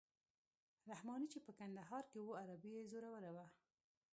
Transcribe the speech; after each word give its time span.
رحماني 0.91 1.27
چې 1.33 1.39
په 1.45 1.51
کندهار 1.59 2.03
کې 2.11 2.19
وو 2.21 2.37
عربي 2.41 2.71
یې 2.77 2.87
زوروره 2.91 3.31
وه. 3.35 3.47